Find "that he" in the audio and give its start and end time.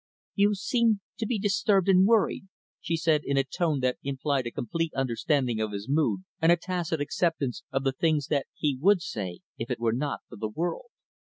8.25-8.75